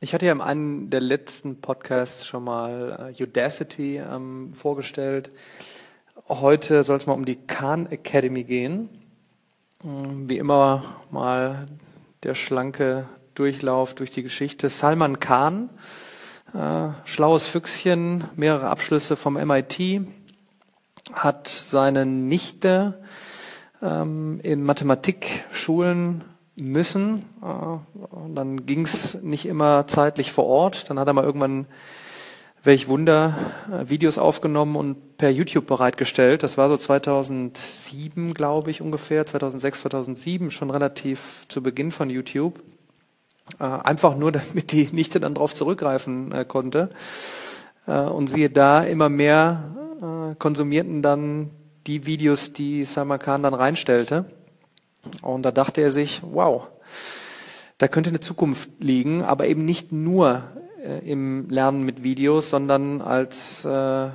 Ich 0.00 0.14
hatte 0.14 0.26
ja 0.26 0.32
in 0.32 0.40
einem 0.40 0.90
der 0.90 1.00
letzten 1.00 1.60
Podcasts 1.60 2.24
schon 2.24 2.44
mal 2.44 3.12
äh, 3.18 3.20
Udacity 3.20 3.96
ähm, 3.96 4.54
vorgestellt. 4.54 5.30
Heute 6.28 6.84
soll 6.84 6.98
es 6.98 7.06
mal 7.08 7.14
um 7.14 7.24
die 7.24 7.34
Khan 7.34 7.90
Academy 7.90 8.44
gehen. 8.44 8.88
Ähm, 9.84 10.28
wie 10.28 10.38
immer 10.38 10.84
mal 11.10 11.66
der 12.22 12.36
schlanke 12.36 13.08
Durchlauf 13.34 13.92
durch 13.94 14.12
die 14.12 14.22
Geschichte. 14.22 14.68
Salman 14.68 15.18
Khan, 15.18 15.68
äh, 16.54 16.90
schlaues 17.04 17.48
Füchschen, 17.48 18.22
mehrere 18.36 18.68
Abschlüsse 18.68 19.16
vom 19.16 19.34
MIT, 19.34 20.02
hat 21.12 21.48
seine 21.48 22.06
Nichte 22.06 23.02
ähm, 23.82 24.38
in 24.44 24.62
Mathematikschulen 24.62 26.22
müssen. 26.60 27.24
Äh, 27.42 28.28
dann 28.34 28.66
ging 28.66 28.84
es 28.84 29.14
nicht 29.22 29.46
immer 29.46 29.86
zeitlich 29.86 30.32
vor 30.32 30.46
Ort. 30.46 30.90
Dann 30.90 30.98
hat 30.98 31.06
er 31.06 31.12
mal 31.12 31.24
irgendwann, 31.24 31.66
welch 32.62 32.88
Wunder, 32.88 33.36
äh, 33.72 33.88
Videos 33.88 34.18
aufgenommen 34.18 34.76
und 34.76 35.16
per 35.18 35.30
YouTube 35.30 35.66
bereitgestellt. 35.66 36.42
Das 36.42 36.58
war 36.58 36.68
so 36.68 36.76
2007, 36.76 38.34
glaube 38.34 38.70
ich, 38.70 38.80
ungefähr, 38.80 39.26
2006, 39.26 39.80
2007, 39.80 40.50
schon 40.50 40.70
relativ 40.70 41.46
zu 41.48 41.62
Beginn 41.62 41.92
von 41.92 42.10
YouTube. 42.10 42.60
Äh, 43.58 43.64
einfach 43.64 44.16
nur, 44.16 44.32
damit 44.32 44.72
die 44.72 44.88
Nichte 44.92 45.20
dann 45.20 45.34
darauf 45.34 45.54
zurückgreifen 45.54 46.46
konnte. 46.48 46.90
Und 47.86 48.26
siehe 48.26 48.50
da, 48.50 48.82
immer 48.82 49.08
mehr 49.08 50.34
konsumierten 50.38 51.00
dann 51.00 51.50
die 51.86 52.04
Videos, 52.04 52.52
die 52.52 52.84
Salman 52.84 53.18
Khan 53.18 53.42
dann 53.42 53.54
reinstellte. 53.54 54.26
Und 55.22 55.42
da 55.42 55.50
dachte 55.50 55.80
er 55.80 55.90
sich, 55.90 56.22
wow, 56.22 56.68
da 57.78 57.88
könnte 57.88 58.10
eine 58.10 58.20
Zukunft 58.20 58.70
liegen, 58.78 59.22
aber 59.22 59.46
eben 59.46 59.64
nicht 59.64 59.92
nur 59.92 60.42
äh, 60.84 61.08
im 61.08 61.48
Lernen 61.48 61.84
mit 61.84 62.02
Videos, 62.02 62.50
sondern 62.50 63.00
als 63.00 63.64
äh, 63.64 64.08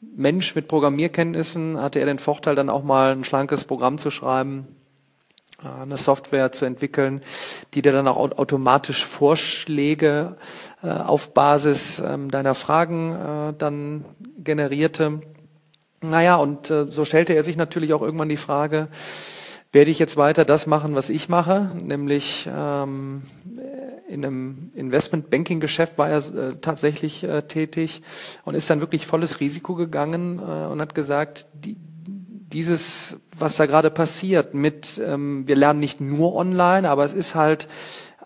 Mensch 0.00 0.54
mit 0.54 0.68
Programmierkenntnissen 0.68 1.80
hatte 1.80 1.98
er 1.98 2.06
den 2.06 2.18
Vorteil, 2.18 2.54
dann 2.54 2.70
auch 2.70 2.84
mal 2.84 3.12
ein 3.12 3.24
schlankes 3.24 3.64
Programm 3.64 3.98
zu 3.98 4.10
schreiben, 4.10 4.66
äh, 5.62 5.82
eine 5.82 5.96
Software 5.96 6.52
zu 6.52 6.64
entwickeln, 6.64 7.22
die 7.74 7.82
dir 7.82 7.92
dann 7.92 8.08
auch 8.08 8.16
automatisch 8.16 9.04
Vorschläge 9.04 10.36
äh, 10.82 10.90
auf 10.90 11.32
Basis 11.32 11.98
ähm, 11.98 12.30
deiner 12.30 12.54
Fragen 12.54 13.14
äh, 13.14 13.54
dann 13.56 14.04
generierte. 14.38 15.20
Naja, 16.02 16.36
und 16.36 16.70
äh, 16.70 16.86
so 16.90 17.04
stellte 17.04 17.32
er 17.32 17.42
sich 17.42 17.56
natürlich 17.56 17.94
auch 17.94 18.02
irgendwann 18.02 18.28
die 18.28 18.36
Frage, 18.36 18.88
werde 19.76 19.90
ich 19.90 19.98
jetzt 19.98 20.16
weiter 20.16 20.46
das 20.46 20.66
machen, 20.66 20.94
was 20.94 21.10
ich 21.10 21.28
mache, 21.28 21.70
nämlich 21.78 22.48
ähm, 22.50 23.20
in 24.08 24.24
einem 24.24 24.70
Investment-Banking-Geschäft 24.74 25.98
war 25.98 26.08
er 26.08 26.16
äh, 26.16 26.54
tatsächlich 26.62 27.24
äh, 27.24 27.42
tätig 27.42 28.00
und 28.46 28.54
ist 28.54 28.70
dann 28.70 28.80
wirklich 28.80 29.04
volles 29.04 29.38
Risiko 29.38 29.74
gegangen 29.74 30.38
äh, 30.38 30.42
und 30.42 30.80
hat 30.80 30.94
gesagt, 30.94 31.46
die, 31.52 31.76
dieses, 32.06 33.18
was 33.38 33.56
da 33.56 33.66
gerade 33.66 33.90
passiert 33.90 34.54
mit, 34.54 34.98
ähm, 35.04 35.46
wir 35.46 35.56
lernen 35.56 35.80
nicht 35.80 36.00
nur 36.00 36.34
online, 36.36 36.88
aber 36.88 37.04
es 37.04 37.12
ist 37.12 37.34
halt 37.34 37.68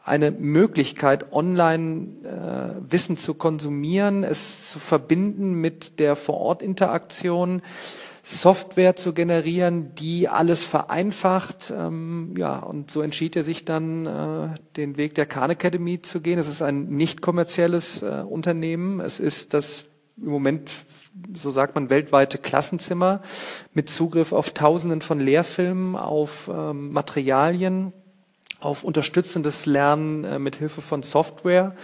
eine 0.04 0.30
Möglichkeit, 0.30 1.32
online 1.32 2.08
äh, 2.24 2.92
Wissen 2.92 3.16
zu 3.16 3.34
konsumieren, 3.34 4.24
es 4.24 4.70
zu 4.70 4.78
verbinden 4.78 5.54
mit 5.54 5.98
der 5.98 6.16
Vor-Ort-Interaktion 6.16 7.62
Software 8.22 8.96
zu 8.96 9.12
generieren, 9.14 9.94
die 9.94 10.28
alles 10.28 10.64
vereinfacht. 10.64 11.72
Ähm, 11.76 12.34
ja, 12.36 12.58
und 12.58 12.90
so 12.90 13.00
entschied 13.00 13.34
er 13.34 13.44
sich 13.44 13.64
dann, 13.64 14.06
äh, 14.06 14.48
den 14.76 14.96
Weg 14.96 15.14
der 15.14 15.26
Khan 15.26 15.50
Academy 15.50 16.02
zu 16.02 16.20
gehen. 16.20 16.38
Es 16.38 16.48
ist 16.48 16.62
ein 16.62 16.90
nicht 16.90 17.22
kommerzielles 17.22 18.02
äh, 18.02 18.22
Unternehmen. 18.28 19.00
Es 19.00 19.20
ist 19.20 19.54
das 19.54 19.86
im 20.18 20.28
Moment, 20.28 20.70
so 21.34 21.50
sagt 21.50 21.74
man, 21.74 21.88
weltweite 21.88 22.36
Klassenzimmer 22.36 23.22
mit 23.72 23.88
Zugriff 23.88 24.33
auf 24.33 24.50
Tausenden 24.50 25.00
von 25.00 25.18
Lehrfilmen, 25.18 25.96
auf 25.96 26.50
ähm, 26.52 26.92
Materialien, 26.92 27.92
auf 28.60 28.84
unterstützendes 28.84 29.66
Lernen 29.66 30.24
äh, 30.24 30.38
mit 30.38 30.56
Hilfe 30.56 30.80
von 30.80 31.02
Software. 31.02 31.74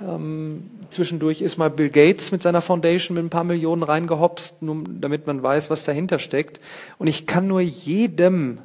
Ähm, 0.00 0.70
zwischendurch 0.90 1.40
ist 1.40 1.56
mal 1.58 1.70
Bill 1.70 1.90
Gates 1.90 2.30
mit 2.30 2.42
seiner 2.42 2.62
Foundation 2.62 3.16
mit 3.16 3.24
ein 3.24 3.30
paar 3.30 3.44
Millionen 3.44 3.82
reingehopst, 3.82 4.62
nur 4.62 4.84
damit 4.86 5.26
man 5.26 5.42
weiß, 5.42 5.70
was 5.70 5.84
dahinter 5.84 6.18
steckt. 6.18 6.60
Und 6.98 7.06
ich 7.08 7.26
kann 7.26 7.48
nur 7.48 7.60
jedem 7.60 8.58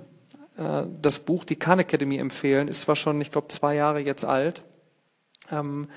äh, 0.58 0.84
das 1.02 1.20
Buch 1.20 1.44
Die 1.44 1.56
Khan 1.56 1.80
Academy 1.80 2.18
empfehlen. 2.18 2.68
Ist 2.68 2.82
zwar 2.82 2.96
schon, 2.96 3.20
ich 3.22 3.32
glaube, 3.32 3.48
zwei 3.48 3.76
Jahre 3.76 4.00
jetzt 4.00 4.26
alt. 4.26 4.64
Ähm, 5.52 5.88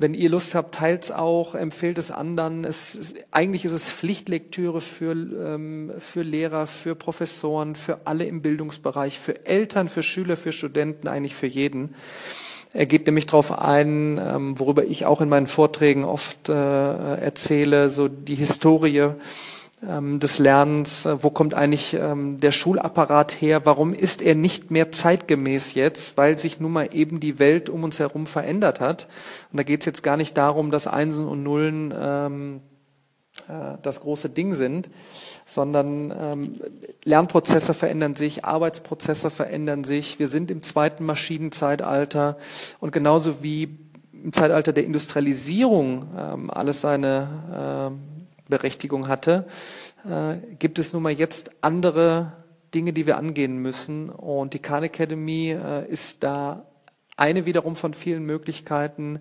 wenn 0.00 0.14
ihr 0.14 0.30
Lust 0.30 0.54
habt, 0.54 0.76
teilt's 0.76 1.10
auch, 1.10 1.56
empfehlt 1.56 1.98
es 1.98 2.12
anderen. 2.12 2.64
Es, 2.64 2.94
es, 2.94 3.14
eigentlich 3.32 3.64
ist 3.64 3.72
es 3.72 3.90
Pflichtlektüre 3.90 4.80
für, 4.80 5.10
ähm, 5.12 5.92
für 5.98 6.22
Lehrer, 6.22 6.68
für 6.68 6.94
Professoren, 6.94 7.74
für 7.74 8.06
alle 8.06 8.24
im 8.24 8.40
Bildungsbereich, 8.40 9.18
für 9.18 9.44
Eltern, 9.44 9.88
für 9.88 10.04
Schüler, 10.04 10.36
für 10.36 10.52
Studenten, 10.52 11.08
eigentlich 11.08 11.34
für 11.34 11.48
jeden. 11.48 11.96
Er 12.72 12.86
geht 12.86 13.06
nämlich 13.06 13.26
darauf 13.26 13.50
ein, 13.50 14.20
ähm, 14.22 14.58
worüber 14.60 14.84
ich 14.84 15.04
auch 15.04 15.20
in 15.20 15.28
meinen 15.28 15.48
Vorträgen 15.48 16.04
oft 16.04 16.48
äh, 16.48 16.52
erzähle, 16.52 17.90
so 17.90 18.06
die 18.06 18.36
Historie 18.36 19.14
des 19.80 20.38
Lernens, 20.38 21.06
äh, 21.06 21.22
wo 21.22 21.30
kommt 21.30 21.54
eigentlich 21.54 21.94
ähm, 21.94 22.40
der 22.40 22.50
Schulapparat 22.50 23.40
her, 23.40 23.64
warum 23.64 23.94
ist 23.94 24.20
er 24.22 24.34
nicht 24.34 24.72
mehr 24.72 24.90
zeitgemäß 24.90 25.74
jetzt, 25.74 26.16
weil 26.16 26.36
sich 26.36 26.58
nun 26.58 26.72
mal 26.72 26.88
eben 26.92 27.20
die 27.20 27.38
Welt 27.38 27.68
um 27.70 27.84
uns 27.84 28.00
herum 28.00 28.26
verändert 28.26 28.80
hat. 28.80 29.06
Und 29.52 29.58
da 29.58 29.62
geht 29.62 29.80
es 29.80 29.86
jetzt 29.86 30.02
gar 30.02 30.16
nicht 30.16 30.36
darum, 30.36 30.72
dass 30.72 30.88
Einsen 30.88 31.28
und 31.28 31.44
Nullen 31.44 31.94
ähm, 31.96 32.60
äh, 33.48 33.78
das 33.82 34.00
große 34.00 34.30
Ding 34.30 34.54
sind, 34.54 34.90
sondern 35.46 36.12
ähm, 36.18 36.60
Lernprozesse 37.04 37.72
verändern 37.72 38.14
sich, 38.14 38.44
Arbeitsprozesse 38.44 39.30
verändern 39.30 39.84
sich. 39.84 40.18
Wir 40.18 40.26
sind 40.26 40.50
im 40.50 40.62
zweiten 40.62 41.04
Maschinenzeitalter 41.04 42.36
und 42.80 42.90
genauso 42.90 43.44
wie 43.44 43.78
im 44.12 44.32
Zeitalter 44.32 44.72
der 44.72 44.84
Industrialisierung 44.84 46.04
ähm, 46.18 46.50
alles 46.50 46.80
seine 46.80 47.92
äh, 47.92 48.17
Berechtigung 48.48 49.08
hatte, 49.08 49.46
äh, 50.04 50.36
gibt 50.58 50.78
es 50.78 50.92
nun 50.92 51.02
mal 51.02 51.12
jetzt 51.12 51.50
andere 51.62 52.32
Dinge, 52.74 52.92
die 52.92 53.06
wir 53.06 53.16
angehen 53.16 53.58
müssen. 53.58 54.10
Und 54.10 54.54
die 54.54 54.58
Khan 54.58 54.82
Academy 54.82 55.50
äh, 55.50 55.86
ist 55.88 56.22
da 56.22 56.66
eine 57.16 57.46
wiederum 57.46 57.76
von 57.76 57.94
vielen 57.94 58.24
Möglichkeiten, 58.24 59.20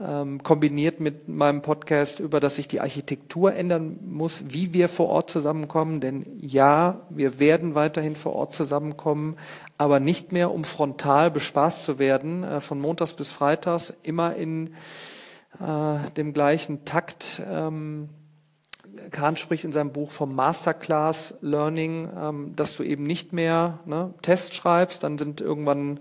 ähm, 0.00 0.42
kombiniert 0.42 1.00
mit 1.00 1.28
meinem 1.28 1.62
Podcast, 1.62 2.20
über 2.20 2.38
dass 2.40 2.56
sich 2.56 2.68
die 2.68 2.80
Architektur 2.80 3.54
ändern 3.54 3.98
muss, 4.02 4.44
wie 4.48 4.74
wir 4.74 4.88
vor 4.88 5.08
Ort 5.08 5.30
zusammenkommen. 5.30 6.00
Denn 6.00 6.26
ja, 6.38 7.06
wir 7.08 7.38
werden 7.38 7.74
weiterhin 7.74 8.16
vor 8.16 8.34
Ort 8.34 8.54
zusammenkommen, 8.54 9.36
aber 9.78 10.00
nicht 10.00 10.32
mehr, 10.32 10.52
um 10.52 10.64
frontal 10.64 11.30
bespaßt 11.30 11.84
zu 11.84 11.98
werden, 11.98 12.44
äh, 12.44 12.60
von 12.60 12.80
Montags 12.80 13.14
bis 13.14 13.32
Freitags, 13.32 13.94
immer 14.02 14.34
in 14.36 14.74
äh, 15.60 16.10
dem 16.16 16.32
gleichen 16.32 16.84
Takt. 16.84 17.42
Ähm, 17.50 18.10
Kahn 19.10 19.36
spricht 19.36 19.64
in 19.64 19.72
seinem 19.72 19.92
Buch 19.92 20.10
vom 20.10 20.34
Masterclass 20.34 21.34
Learning, 21.40 22.08
ähm, 22.18 22.52
dass 22.56 22.76
du 22.76 22.82
eben 22.82 23.04
nicht 23.04 23.32
mehr 23.32 23.80
ne, 23.84 24.14
Test 24.22 24.54
schreibst, 24.54 25.02
dann 25.02 25.18
sind 25.18 25.40
irgendwann 25.40 26.00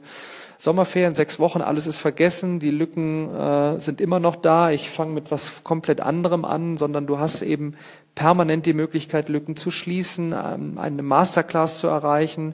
Sommerferien, 0.57 1.15
sechs 1.15 1.39
Wochen, 1.39 1.61
alles 1.61 1.87
ist 1.87 1.97
vergessen, 1.97 2.59
die 2.59 2.71
Lücken 2.71 3.33
äh, 3.33 3.79
sind 3.79 4.01
immer 4.01 4.19
noch 4.19 4.35
da, 4.35 4.71
ich 4.71 4.89
fange 4.89 5.11
mit 5.13 5.31
was 5.31 5.63
komplett 5.63 6.01
anderem 6.01 6.45
an, 6.45 6.77
sondern 6.77 7.07
du 7.07 7.19
hast 7.19 7.41
eben 7.41 7.75
permanent 8.15 8.65
die 8.65 8.73
Möglichkeit, 8.73 9.29
Lücken 9.29 9.55
zu 9.55 9.71
schließen, 9.71 10.33
ähm, 10.33 10.77
eine 10.77 11.03
Masterclass 11.03 11.79
zu 11.79 11.87
erreichen, 11.87 12.53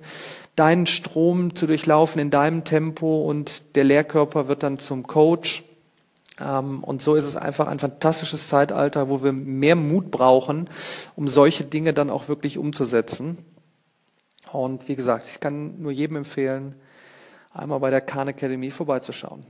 deinen 0.56 0.88
Strom 0.88 1.56
zu 1.56 1.68
durchlaufen 1.68 2.20
in 2.22 2.32
deinem 2.32 2.64
Tempo 2.64 3.22
und 3.22 3.76
der 3.76 3.84
Lehrkörper 3.84 4.48
wird 4.48 4.64
dann 4.64 4.80
zum 4.80 5.08
Coach 5.08 5.64
und 6.40 7.02
so 7.02 7.16
ist 7.16 7.26
es 7.26 7.36
einfach 7.36 7.68
ein 7.68 7.80
fantastisches 7.80 8.48
Zeitalter, 8.48 9.10
wo 9.10 9.24
wir 9.24 9.32
mehr 9.32 9.76
Mut 9.76 10.10
brauchen, 10.10 10.70
um 11.16 11.28
solche 11.28 11.66
Dinge 11.66 11.94
dann 11.94 12.10
auch 12.10 12.30
wirklich 12.30 12.58
umzusetzen. 12.58 13.38
Und 14.52 14.88
wie 14.88 14.96
gesagt, 14.96 15.28
ich 15.28 15.40
kann 15.40 15.82
nur 15.82 15.92
jedem 15.92 16.18
empfehlen, 16.18 16.76
einmal 17.54 17.80
bei 17.80 17.90
der 17.90 18.02
Khan 18.02 18.28
Academy 18.28 18.72
vorbeizuschauen. 18.72 19.46